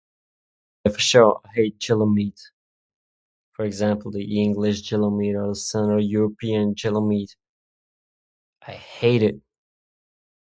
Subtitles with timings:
[0.83, 2.41] I for sure hate Jello meat.
[3.53, 7.35] For example the English jello meat, or the central European jello meat.
[8.65, 9.39] I hate it.